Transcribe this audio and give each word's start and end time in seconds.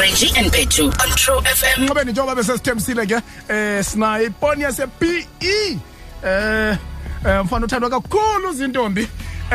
Reggie 0.00 0.30
and 0.36 0.52
Petu 0.52 0.84
on 0.86 1.10
True 1.16 1.40
FM. 1.42 1.84
nqobeni 1.86 2.12
njengoba 2.12 2.34
besesithembisile 2.34 3.06
ke 3.06 3.20
eh 3.48 3.84
sinayo 3.84 4.26
iponi 4.26 4.62
yase-pe 4.62 5.26
eh 5.40 5.76
eh, 7.26 7.44
mfana 7.44 7.66
uthandwa 7.66 7.90
kakhulu 7.90 8.52
zintombi 8.52 9.08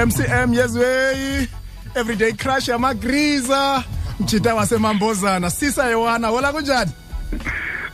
mcm 0.06 0.54
yezweyi 0.54 1.48
everyday 1.96 2.32
crush 2.34 2.68
yamagriza 2.68 3.84
mjita 4.20 4.56
wasemambozana 4.56 5.50
sisa 5.50 5.88
yewana 5.88 6.32
wola 6.32 6.52
kunjani 6.54 6.92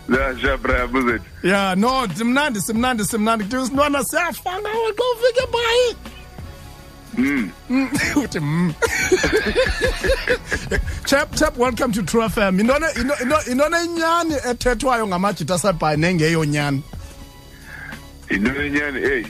Ya 0.09 0.39
shabra 0.41 0.88
buzethu. 0.88 1.23
ya 1.43 1.75
no 1.75 2.07
simnandi 2.18 2.61
simnandi 2.61 3.05
simnandi 3.05 3.43
kuthi 3.45 3.66
sintwana 3.66 4.04
siyafanga 4.04 4.70
xa 4.70 5.04
ufike 5.13 5.47
bayi 5.54 5.95
Mm. 7.18 7.52
uthi 8.23 8.39
mm. 8.39 8.73
chap 11.10 11.36
chap 11.36 11.57
welcome 11.57 11.91
to 11.91 12.02
true 12.04 12.21
fm 12.30 12.60
intona 12.60 12.88
into- 13.00 13.16
into- 13.23 13.52
intona 13.52 13.82
inyani 13.83 14.33
ethethwayo 14.50 15.07
ngamajita 15.07 15.54
asebhayi 15.56 15.97
nengeyonyani 15.97 16.82
Into 18.29 18.52
enyani 18.66 19.00
hey 19.00 19.24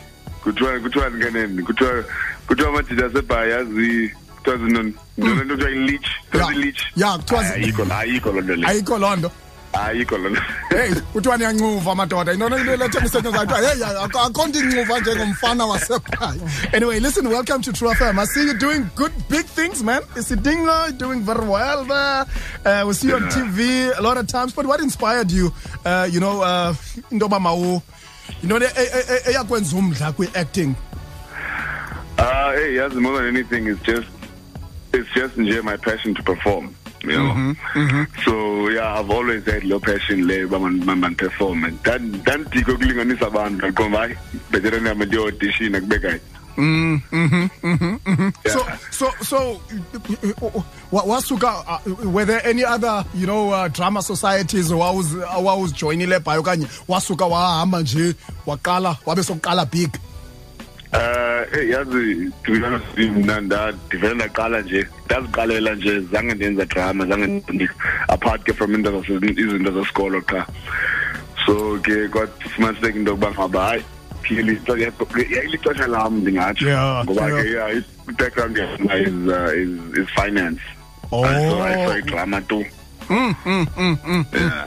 kuthiwa 0.44 0.80
kuthiwa 0.80 1.12
nganeni 1.12 1.64
kuthiwa 1.64 2.04
kuthiwa 2.48 2.70
amajita 2.70 3.06
asebhayi 3.06 3.52
yazi 3.52 4.12
kuthiwa 4.36 4.58
zinoni 4.58 4.94
nona 5.18 5.44
nto 5.44 5.56
kuthiwa 5.56 5.72
i-leech 5.72 6.08
Ya. 6.34 6.46
kuthiwa 6.46 6.54
i-leech 6.54 6.80
Ya, 6.96 7.18
kuthiwa 7.18 7.44
zi- 7.44 7.54
ayikho 7.54 7.86
la 7.86 8.00
ayikho 8.00 8.32
loo 8.32 8.42
nto 8.42 8.56
le. 8.56 8.68
Ayikho 8.68 8.98
loo 8.98 9.16
nto. 9.16 9.32
Ayikho 9.74 10.18
loo 10.18 10.30
nto 10.30 10.42
heyi 10.70 10.96
kuthiwa 11.14 11.38
niyancuva 11.38 11.92
intona 12.34 12.58
into 12.58 12.76
lethe 12.78 13.00
misetyenziswa 13.00 13.46
kuthiwa 13.46 13.70
heyi 13.70 13.84
akho 13.84 14.48
nto 14.48 14.60
incuva 14.60 15.00
njengomfana 15.00 15.66
wasebhayi 15.66 16.42
anyway 16.74 17.00
listen 17.00 17.28
welcome 17.28 17.64
to 17.64 17.72
tru 17.72 17.94
fm 17.96 18.20
i 18.20 18.26
see 18.26 18.48
you 18.48 18.54
doing 18.54 18.86
good 18.96 19.12
big 19.30 19.46
things 19.46 19.84
man. 19.84 20.02
Isidingo 20.16 20.98
doing 20.98 21.22
very 21.22 21.46
well 21.48 21.86
there. 21.86 22.26
Uh, 22.66 22.88
we 22.88 22.94
see 22.94 23.08
you 23.10 23.16
on 23.16 23.30
tv 23.30 23.92
a 23.98 24.02
lot 24.02 24.18
of 24.18 24.28
times 24.28 24.54
but 24.54 24.66
what 24.66 24.80
inspired 24.82 25.32
you? 25.32 25.54
Uh, 25.86 26.08
you 26.12 26.20
know 26.20 26.42
uh, 26.42 26.74
into 27.12 27.26
yoba 27.26 27.40
mawu 27.40 27.82
yintoni 28.42 28.66
eyakwenza 29.26 29.78
umdla 29.78 30.12
kwi-acting? 30.12 30.76
Uh, 32.18 32.52
hey, 32.54 32.76
yazi 32.76 33.00
more 33.00 33.18
than 33.18 33.28
anything, 33.28 33.68
it's 33.68 33.82
just 33.86 34.08
it's 34.94 35.10
just 35.14 35.38
nje 35.38 35.62
my 35.64 35.78
passion 35.78 36.14
to 36.16 36.24
perform. 36.24 36.76
You 37.02 37.12
know, 37.16 37.56
Mm-hmm, 37.76 38.04
so 38.26 38.68
yeah, 38.70 39.00
I've 39.00 39.10
always 39.10 39.46
had 39.46 39.64
low 39.64 39.80
passion 39.80 40.28
le 40.28 40.48
man 40.60 41.00
man 41.00 41.16
perform 41.16 41.64
and 41.64 41.82
dan 41.84 42.12
dan 42.26 42.44
tiko 42.46 42.76
kulinganisa 42.78 43.28
abantu 43.28 43.72
ngoba 43.72 43.98
hayi 44.00 44.16
betere 44.52 44.80
na 44.82 44.94
manje 44.94 45.16
audition 45.18 45.76
akubeka. 45.76 46.20
So, 48.48 48.60
so, 48.92 49.08
so, 49.24 49.62
uh, 50.42 50.62
wa- 50.92 51.04
wasuka, 51.04 51.64
uh, 51.68 52.06
were 52.10 52.26
there 52.26 52.46
any 52.46 52.66
other, 52.66 53.06
you 53.16 53.26
know, 53.28 53.52
uh, 53.52 53.68
drama 53.70 54.02
societies 54.02 54.70
wawuz 54.72 55.14
wawuzijoyinile 55.44 56.20
bhayo 56.20 56.42
okanye 56.42 56.68
wasuka 56.88 57.26
wahamba 57.26 57.82
nje 57.82 58.16
waqala 58.46 58.98
wabe 59.06 59.24
sokuqala 59.24 59.66
big? 59.72 59.90
Hey, 60.92 61.70
yazi 61.72 62.32
to 62.44 62.52
be 62.52 62.66
honest 62.66 62.98
mna 62.98 63.42
ndaqala 63.42 64.62
nje 64.62 64.88
ndaziqalela 65.06 65.76
nje 65.76 66.00
zange 66.00 66.34
ndenza 66.34 66.66
drama 66.66 67.06
zange 67.06 67.70
apart 68.08 68.44
ke 68.44 68.54
from 68.54 68.76
into 68.76 69.04
izinto 69.22 69.72
zesikolo 69.72 70.22
qha 70.22 70.46
so 71.46 71.80
ke 71.80 72.08
kwafumaniseka 72.08 72.98
into 72.98 73.12
yokuba 73.12 73.32
ngaba 73.32 73.66
hayi 73.66 73.84
yayilixesha 75.36 75.88
lam 75.88 76.22
ndingatsho 76.22 76.66
ngoba 77.04 77.30
ke 77.32 77.50
yeah 77.50 77.82
i-background 78.10 78.58
is, 78.58 79.28
uh, 79.28 79.54
is, 79.54 79.98
is 79.98 80.10
finance 80.16 80.62
Oh. 81.12 81.24
And 81.24 81.52
so 81.52 81.60
I 81.60 81.74
saw 81.86 82.08
drama 82.08 82.42
too. 82.42 82.66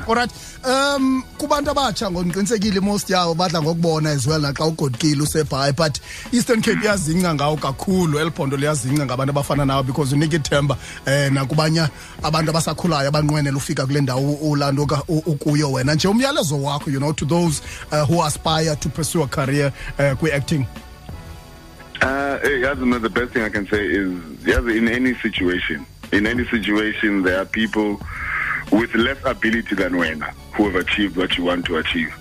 Alright 0.09 0.31
um 0.65 1.23
kubantu 1.39 1.71
abatsha 1.71 2.11
ngondiqinisekile 2.11 2.81
most 2.81 3.11
yawo 3.11 3.35
badla 3.35 3.63
ngokubona 3.63 4.11
as 4.11 4.27
well 4.27 4.41
naxa 4.41 4.65
ugodukile 4.65 5.23
usebhayi 5.23 5.73
but 5.77 5.99
eastern 6.33 6.61
cape 6.63 6.81
iyazingca 6.83 7.35
ngawo 7.35 7.57
kakhulu. 7.57 8.19
Eli 8.21 8.31
phondo 8.31 8.57
liyazingca 8.57 9.07
ngabantu 9.07 9.31
abafana 9.31 9.65
nawo 9.65 9.83
because 9.83 10.13
unika 10.15 10.37
ithemba 10.37 10.77
um 11.07 11.35
nakubanye 11.35 11.89
abantu 12.23 12.51
abasakhulayo 12.51 13.09
abanqwenela 13.09 13.57
ufika 13.57 13.87
kule 13.87 14.01
ndawo 14.01 14.33
ulaa 14.35 14.73
ka- 14.87 15.03
u- 15.09 15.23
ukuyo 15.27 15.73
wena. 15.73 15.95
Nje 15.95 16.09
umyalezo 16.09 16.63
wakho 16.63 16.91
you 16.91 16.99
know 16.99 17.13
to 17.13 17.25
those 17.25 17.63
uh, 17.93 18.05
who 18.09 18.23
aspire 18.23 18.77
to 18.77 18.89
pursue 18.89 19.23
a 19.23 19.27
career 19.27 19.73
uh, 19.99 20.15
kwi-acting. 20.19 20.67
Uh, 22.01 22.39
hey, 22.43 22.61
Yazi, 22.63 22.85
no, 22.85 22.99
the 22.99 23.09
best 23.09 23.33
thing 23.33 23.43
I 23.43 23.49
can 23.49 23.67
say 23.69 23.85
is, 23.87 24.09
Yazi, 24.45 24.77
in 24.77 24.89
any 24.89 25.15
situation, 25.23 25.87
in 26.11 26.27
any 26.27 26.45
situation, 26.47 27.23
there 27.23 27.39
are 27.41 27.45
people 27.45 28.01
with 28.71 28.95
less 28.95 29.19
ability 29.25 29.75
than 29.75 29.93
Wena 29.95 30.33
who 30.55 30.71
have 30.71 30.77
achieved 30.77 31.17
what 31.17 31.37
you 31.37 31.45
want 31.45 31.65
to 31.67 31.79
achieve. 31.79 32.15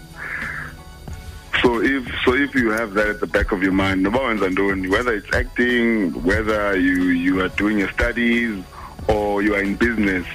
So 1.62 1.81
if 1.81 2.07
so, 2.25 2.34
if 2.34 2.56
you 2.56 2.72
have 2.72 2.94
that 2.94 3.07
at 3.07 3.19
the 3.19 3.28
back 3.28 3.52
of 3.52 3.62
your 3.62 3.74
mind, 3.74 4.07
whether 4.13 5.13
it's 5.13 5.34
acting, 5.35 6.12
whether 6.24 6.75
you 6.78 7.03
you 7.09 7.41
are 7.41 7.50
doing 7.50 7.78
your 7.79 7.91
studies 7.91 8.63
or 9.07 9.41
you 9.44 9.53
are 9.56 9.62
in 9.62 9.75
business, 9.75 10.25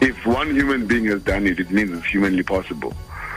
if 0.00 0.26
one 0.26 0.50
human 0.54 0.86
being 0.86 1.04
has 1.06 1.22
done 1.22 1.46
it, 1.46 1.60
it 1.60 1.70
means 1.70 1.90
it's 1.96 2.06
humanly 2.06 2.42
possible. 2.42 2.92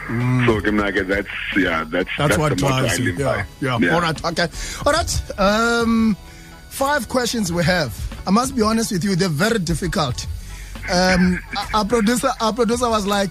So, 0.07 0.59
Kimnaga, 0.59 1.06
that's 1.06 1.28
yeah, 1.56 1.84
that's 1.88 2.09
That's, 2.18 2.36
what 2.36 2.57
the 2.57 2.62
motto 2.63 2.75
I 2.75 2.80
drives 2.81 3.00
you. 3.00 3.06
live 3.12 3.19
Yeah, 3.19 3.46
by. 3.78 3.86
yeah. 3.86 3.94
All 3.94 4.01
right. 4.01 4.25
Okay. 4.25 4.47
All 4.84 4.91
right. 4.94 5.40
Um, 5.40 6.18
five 6.69 7.07
questions 7.07 7.51
we 7.53 7.63
have. 7.66 7.94
I 8.25 8.31
must 8.31 8.56
be 8.56 8.63
honest 8.63 8.91
with 8.91 9.03
you; 9.03 9.16
they're 9.16 9.30
very 9.30 9.59
difficult. 9.59 10.25
Um, 10.91 11.39
our- 11.57 11.67
our 11.79 11.85
producer, 11.85 12.29
our 12.41 12.53
producer 12.53 12.89
was 12.89 13.05
like, 13.05 13.29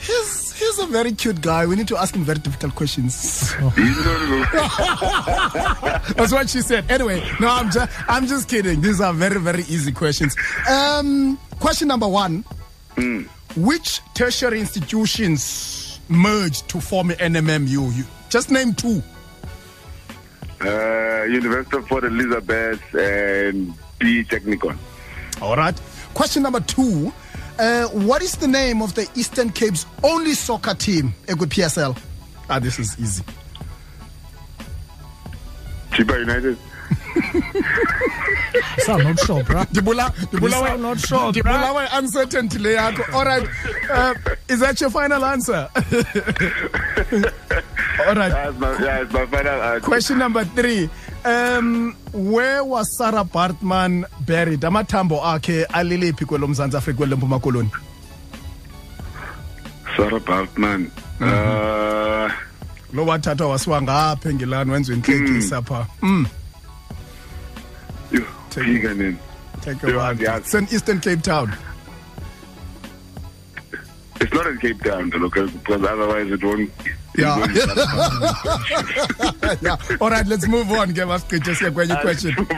"He's 0.00 0.52
he's 0.52 0.78
a 0.78 0.86
very 0.86 1.12
cute 1.12 1.40
guy. 1.40 1.66
We 1.66 1.76
need 1.76 1.88
to 1.88 1.96
ask 1.98 2.14
him 2.14 2.24
very 2.24 2.38
difficult 2.38 2.74
questions." 2.74 3.54
That's 6.16 6.32
what 6.32 6.48
she 6.50 6.60
said. 6.60 6.90
Anyway, 6.90 7.22
no, 7.40 7.48
I'm 7.48 7.70
just 7.70 7.90
I'm 8.08 8.26
just 8.26 8.48
kidding. 8.48 8.80
These 8.80 9.00
are 9.00 9.12
very 9.12 9.40
very 9.40 9.62
easy 9.62 9.92
questions. 9.92 10.36
Um, 10.68 11.38
question 11.58 11.88
number 11.88 12.08
one: 12.08 12.44
Which 13.56 14.00
tertiary 14.14 14.60
institutions 14.60 16.00
merged 16.08 16.68
to 16.70 16.80
form 16.80 17.10
NMMU? 17.10 17.96
You 17.96 18.04
just 18.28 18.50
name 18.50 18.74
two. 18.74 19.02
Uh, 20.62 21.24
University 21.24 21.76
of 21.78 21.86
Port 21.86 22.04
Elizabeth 22.04 22.82
and 22.94 23.72
B 23.98 24.22
Technikon. 24.24 24.76
All 25.40 25.56
right. 25.56 25.80
Question 26.20 26.42
number 26.42 26.60
two. 26.60 27.10
Uh, 27.58 27.86
what 27.86 28.20
is 28.20 28.32
the 28.32 28.46
name 28.46 28.82
of 28.82 28.94
the 28.94 29.08
Eastern 29.14 29.48
Cape's 29.48 29.86
only 30.02 30.34
soccer 30.34 30.74
team 30.74 31.14
at 31.26 31.38
PSL? 31.38 31.96
Ah, 32.50 32.58
this 32.58 32.78
is 32.78 32.94
easy. 33.00 33.24
Chippa 35.92 36.20
United. 36.20 36.58
I'm 38.86 39.02
not 39.02 39.18
sure, 39.20 39.42
bro. 39.44 39.62
Dibula, 39.72 40.10
Dibula, 40.26 40.70
I'm 40.70 40.82
not 40.82 41.00
sure, 41.00 41.32
Dibula, 41.32 41.88
uncertainty. 41.92 42.58
le 42.58 42.74
yakho. 42.74 43.14
All 43.14 43.24
right. 43.24 43.48
Uh, 43.90 44.12
is 44.46 44.60
that 44.60 44.78
your 44.78 44.90
final 44.90 45.24
answer? 45.24 45.70
All 48.08 48.14
right. 48.14 48.32
That's 48.32 48.58
my, 48.58 48.78
yeah, 48.84 49.02
it's 49.02 49.12
my 49.12 49.26
final 49.26 49.62
answer. 49.62 49.80
Question 49.86 50.18
number 50.18 50.44
three. 50.44 50.88
Um, 51.24 51.94
where 52.12 52.64
was 52.64 52.96
Sarah 52.96 53.24
Baartman 53.24 54.04
buried? 54.26 54.60
Amathambo 54.60 55.20
akhe 55.22 55.64
aliliphi 55.66 56.24
kwelo 56.24 56.46
Mzantsi 56.48 56.76
Afrika 56.76 56.96
kwelo 56.98 57.16
Mpuma 57.16 57.38
Koloni? 57.40 57.70
Sarah 59.96 60.20
Baartman. 60.20 60.90
Uh, 61.20 62.30
Lo 62.92 63.06
wathathwa 63.06 63.48
wasiwa 63.48 63.82
ngapha 63.82 64.28
engilani 64.30 64.70
wenziwa 64.70 64.96
intlekisa 64.96 65.56
apha. 65.56 65.86
Mm, 66.02 66.26
you, 68.12 68.24
Piga 68.50 68.94
name. 68.94 69.18
take 69.60 69.82
a 69.84 70.14
yeah. 70.18 70.36
It's 70.38 70.54
an 70.54 70.66
Eastern 70.72 71.00
Cape 71.00 71.22
town. 71.22 71.52
It's 74.20 74.32
not 74.34 74.46
in 74.48 74.58
Cape 74.58 74.82
Town, 74.82 75.08
though, 75.10 75.18
because 75.20 75.50
because 75.50 75.82
otherwise 75.84 76.30
it 76.30 76.42
won't. 76.44 76.70
Yeah. 77.20 77.46
yeah. 79.62 79.76
All 80.00 80.10
right, 80.10 80.26
let's 80.26 80.46
move 80.48 80.70
on. 80.72 80.92
Give 80.92 81.10
us 81.10 81.22
just 81.24 81.62
a 81.62 81.70
kwenye 81.70 82.00
question. 82.00 82.34
Move 82.36 82.50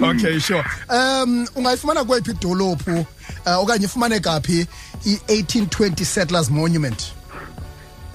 on. 0.00 0.16
Okay, 0.16 0.38
sure. 0.38 0.64
Um 0.88 1.46
ungayifumana 1.56 2.04
kwephi 2.04 2.30
idolophu 2.30 3.06
uh, 3.46 3.58
okanye 3.58 3.84
ifumane 3.84 4.20
kaphi 4.20 4.66
i-1820 5.06 6.04
Settlers 6.04 6.50
Monument 6.50 7.12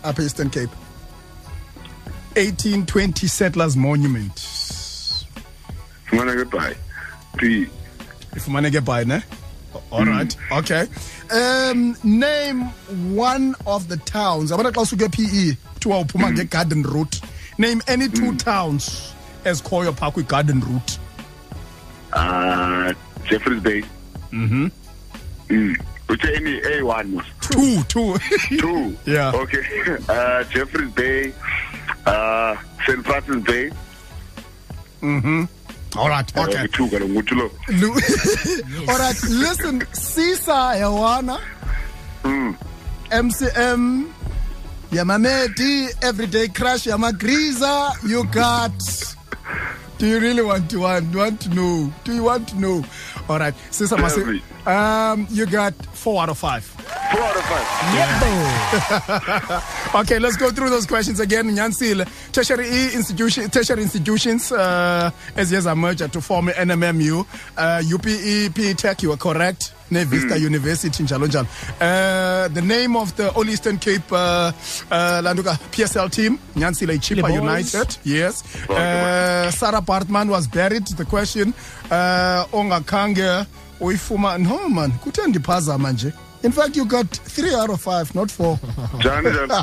apha 0.04 0.24
Eastern 0.24 0.50
Cape. 0.50 0.72
1820 2.36 3.28
Settlers 3.28 3.76
Monument. 3.76 4.36
Fumana 6.10 6.36
ke 6.36 6.46
bye. 6.50 6.76
P. 7.38 7.68
Ifumaneke 8.36 8.82
by 8.86 9.04
ne? 9.04 9.22
All 9.92 10.06
right. 10.06 10.36
Okay. 10.52 10.86
Um 11.32 11.96
name 12.04 12.62
one 13.16 13.56
of 13.68 13.88
the 13.88 13.98
towns. 13.98 14.52
Abana 14.52 14.72
xa 14.72 14.82
usuke 14.82 15.12
PE 15.12 15.56
kuthiwa 15.80 16.06
uphuma 16.06 16.32
nge-garden 16.32 16.84
route. 16.84 17.22
Name 17.58 17.82
any 17.88 18.08
two 18.10 18.36
towns 18.36 19.14
as 19.46 19.62
ezikhoyo 19.62 19.94
phaa 19.94 20.12
kwi-garden 20.12 20.60
route. 20.62 20.98
Uh, 22.14 22.94
Jeffreys 23.26 23.62
Bay. 23.62 23.82
Mm-hmm. 24.32 24.68
Mm. 25.50 25.76
Uche 26.08 26.36
any 26.36 26.60
A1 26.62 27.24
two 27.42 27.84
two 27.84 28.18
two. 28.58 28.98
Yeah. 29.06 29.32
Okay. 29.36 29.64
Uh, 30.10 30.44
Jeffreys 30.46 30.92
Bay, 30.92 31.34
uh, 32.08 32.56
St. 32.86 33.06
Francis 33.06 33.44
Bay. 33.44 33.72
All 35.98 36.08
right 36.10 36.38
okay. 36.38 36.68
two 36.68 36.88
kaloku 36.88 37.14
nguthi 37.14 37.36
lo. 37.36 37.52
Lu- 37.68 37.94
all 38.92 38.98
right 39.00 39.24
listen 39.24 39.84
sisa 39.92 40.74
hewana 40.76 41.40
mcm 43.24 44.06
yamamedi 44.92 45.90
everyday 46.02 46.48
crush 46.48 46.86
yamagriza 46.88 47.92
you 48.08 48.24
got. 48.26 48.74
Do 49.98 50.06
you 50.08 50.20
really 50.22 50.42
want 50.42 50.70
to 50.70 50.80
want, 50.80 51.14
want 51.14 51.42
to 51.42 51.50
know? 51.50 51.92
Do 52.06 52.14
you 52.16 52.24
want 52.24 52.48
to 52.50 52.56
know? 52.60 52.86
All 53.28 53.40
right 53.40 53.54
sisa 53.72 53.96
Tell 53.98 54.06
masi 54.06 54.42
um 54.68 55.28
you 55.32 55.46
got 55.46 55.74
four 55.94 56.22
out 56.22 56.30
of 56.30 56.38
five. 56.38 56.64
Four 56.64 57.22
out 57.24 57.36
of 57.36 57.44
five. 57.44 57.66
Okay, 59.96 60.20
let's 60.20 60.38
go 60.38 60.52
through 60.52 60.70
those 60.70 60.86
questions 60.86 61.20
again. 61.20 61.50
Nyansile, 61.50 62.06
tertiary 62.32 62.68
institution, 62.94 63.50
tertiary 63.50 63.82
institutions, 63.82 64.52
uh, 64.52 65.10
as 65.36 65.52
yes, 65.52 65.66
are 65.66 65.76
merged 65.76 66.14
to 66.14 66.22
form 66.22 66.48
NMMU, 66.50 67.26
uh, 67.58 67.82
UPE, 67.84 68.78
Tech, 68.78 69.02
you 69.02 69.12
are 69.12 69.18
correct. 69.18 69.74
Nevista 69.90 70.36
University, 70.38 71.02
njalo 71.04 71.28
njalo. 71.28 71.48
Uh, 71.82 72.48
the 72.54 72.62
name 72.62 72.96
of 72.96 73.16
the 73.16 73.30
All 73.36 73.50
Eastern 73.50 73.80
Cape 73.80 74.12
uh, 74.12 74.18
uh, 74.18 74.52
Landuka 75.24 75.58
PSL 75.72 76.12
team, 76.12 76.38
Nyansile 76.56 77.00
Chippa 77.00 77.22
Boys. 77.22 77.34
United, 77.34 77.98
yes. 78.04 78.44
Uh, 78.70 79.50
Sarah 79.50 79.82
Baartman 79.82 80.30
was 80.30 80.46
buried. 80.48 80.86
The 80.86 81.06
question, 81.06 81.52
uh, 81.90 82.46
Ongakange, 82.54 83.48
Uifuma, 83.82 84.38
no 84.38 84.70
man, 84.70 84.92
kuthe 84.92 85.28
ndiphazama 85.28 85.92
nje. 85.92 86.14
In 86.42 86.52
fact, 86.54 86.76
you 86.78 86.86
got 86.86 87.08
three 87.36 87.54
out 87.54 87.70
of 87.70 87.82
five, 87.82 88.16
not 88.16 88.32
four. 88.32 88.58
Njani 89.00 89.30
njani. 89.30 89.54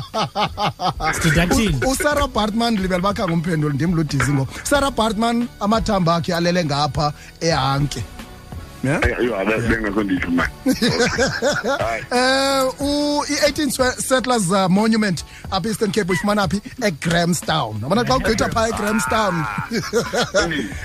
deducting 1.23 1.75
usarah 1.91 2.27
bartman 2.27 2.75
libele 2.77 3.01
bakha 3.01 3.27
ngumphenduli 3.27 3.75
ndim 3.75 3.95
ludizi 3.95 4.31
ngo 4.31 4.47
sarah 4.63 4.91
baartman 4.91 5.47
amathambo 5.59 6.11
akhe 6.11 6.33
alele 6.35 6.65
ngapha 6.65 7.13
ehanke 7.41 8.03
yeah? 8.83 8.99
Yeah. 9.07 9.19
Hayi. 10.65 12.01
uh, 12.11 12.71
i-18 13.27 13.71
settlers 14.01 14.51
uh, 14.51 14.67
monument 14.69 15.23
apha 15.51 15.67
eastern 15.69 15.91
cape 15.91 16.07
uyifumana 16.13 16.47
phi 16.51 16.59
egramstown 16.89 17.81
abona 17.87 18.03
xa 18.09 18.17
ugqitha 18.19 18.49
phaa 18.55 18.67
egramstown 18.71 19.35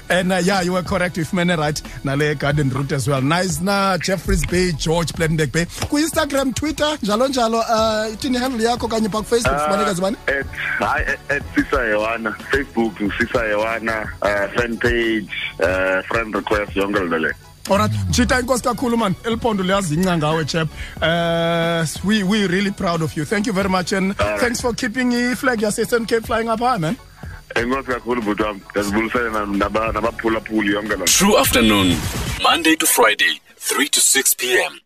and 0.17 0.33
uh, 0.33 0.41
yeah 0.49 0.61
you 0.62 0.73
were 0.73 0.83
correct 0.83 1.17
uyifumene 1.17 1.56
right 1.59 1.83
nale 2.05 2.35
garden 2.35 2.71
route 2.71 2.93
as 2.93 3.09
well 3.09 3.21
nice 3.35 3.61
na 3.61 3.97
jeffreys 3.99 4.44
bay 4.55 4.73
george 4.73 5.12
plenberg 5.12 5.53
bay 5.53 5.65
kwi-instagram 5.93 6.53
twitter 6.55 6.99
njalo 7.03 7.29
njalo 7.29 7.59
uh, 7.59 8.12
ithini 8.12 8.39
handle 8.39 8.65
yakho 8.65 8.89
kanye 8.89 9.09
phaa 9.09 9.23
kufacebook 9.23 9.61
fumaneka 9.65 9.94
zibani 9.94 10.17
at 10.27 10.47
hayi 10.79 11.05
at- 11.06 11.31
at 11.37 11.43
Sisa 11.55 11.83
Yewana 11.85 12.33
Facebook 12.50 12.94
Sisa 13.19 13.44
Yewana 13.44 13.97
uh, 14.23 14.47
fan 14.55 14.77
page 14.77 15.29
uh, 15.61 16.03
friend 16.09 16.35
request 16.35 16.77
yonke 16.77 16.99
lento 17.00 17.19
le. 17.19 17.33
Alright, 17.70 17.91
Chita 18.11 18.41
inkosi 18.41 18.62
kakhulu 18.64 18.97
man. 18.99 19.14
Elpondo 19.25 19.62
liyazinca 19.62 20.17
ngawe 20.19 20.44
chap. 20.44 20.69
Uh 21.00 21.87
we 22.05 22.23
we 22.23 22.47
really 22.47 22.70
proud 22.70 23.03
of 23.03 23.17
you. 23.17 23.25
Thank 23.25 23.47
you 23.47 23.53
very 23.53 23.69
much 23.69 23.93
and 23.93 24.19
Alright. 24.20 24.41
thanks 24.41 24.61
for 24.61 24.73
keeping 24.75 25.11
the 25.11 25.37
flag 25.37 25.61
your 25.62 25.70
Eastern 25.70 26.05
Cape 26.06 26.25
flying 26.26 26.49
up 26.49 26.61
high 26.61 26.79
man. 26.79 26.97
Enkosi 27.55 27.88
kakhulu 27.93 28.23
bhuti 28.23 28.43
wami. 28.43 28.61
Ndiyazibulisela 28.70 29.47
nabaphulaphuli 29.93 30.73
yonke 30.73 30.97
loo. 30.97 31.05
True 31.06 31.38
afternoon, 31.38 31.97
Monday 32.43 32.76
to 32.76 32.87
Friday, 32.87 33.41
3 33.56 33.88
to 33.88 34.00
6 34.00 34.35
p.m. 34.35 34.81